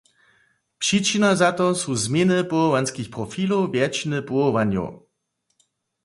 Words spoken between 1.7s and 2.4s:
su změny